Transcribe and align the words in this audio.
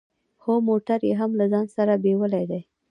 هو 0.43 0.53
موټر 0.67 0.99
يې 1.07 1.13
هم 1.21 1.31
له 1.39 1.45
ځان 1.51 1.65
سره 1.75 1.93
بيولی 2.03 2.43
دی. 2.51 2.61